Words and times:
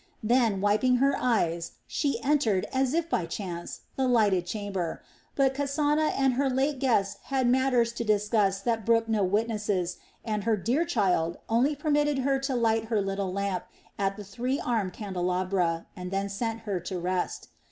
Then, 0.23 0.61
wiping 0.61 0.95
her 0.95 1.15
eyes, 1.15 1.73
she 1.85 2.19
entered, 2.23 2.65
as 2.73 2.95
if 2.95 3.07
by 3.07 3.27
chance, 3.27 3.81
the 3.97 4.07
lighted 4.07 4.47
chamber; 4.47 5.03
but 5.35 5.53
Kasana 5.53 6.09
and 6.17 6.33
her 6.33 6.49
late 6.49 6.79
guest 6.79 7.19
had 7.25 7.45
matters 7.47 7.93
to 7.93 8.03
discuss 8.03 8.61
that 8.61 8.83
brooked 8.83 9.09
no 9.09 9.23
witnesses, 9.23 9.97
and 10.25 10.43
her 10.43 10.57
"dear 10.57 10.85
child" 10.85 11.37
only 11.47 11.75
permitted 11.75 12.17
her 12.17 12.39
to 12.39 12.55
light 12.55 12.85
her 12.85 12.99
little 12.99 13.31
lamp 13.31 13.65
at 13.99 14.17
the 14.17 14.23
three 14.23 14.59
armed 14.59 14.93
candelabra, 14.93 15.85
and 15.95 16.09
then 16.09 16.29
sent 16.29 16.61
her 16.61 16.79
to 16.79 16.97
rest. 16.97 17.49